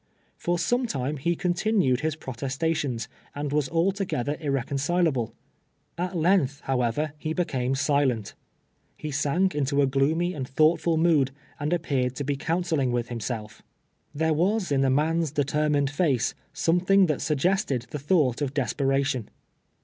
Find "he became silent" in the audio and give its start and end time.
7.19-8.33